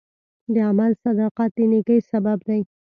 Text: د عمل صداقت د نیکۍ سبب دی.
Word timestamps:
د 0.53 0.55
عمل 0.69 0.91
صداقت 1.03 1.49
د 1.57 1.57
نیکۍ 1.71 1.99
سبب 2.11 2.37
دی. 2.47 2.61